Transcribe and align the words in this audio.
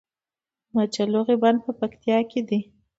د 0.03 0.03
مچالغو 0.75 1.35
بند 1.43 1.59
په 1.65 1.71
پکتیا 1.79 2.17
کې 2.29 2.41
دی 2.47 2.59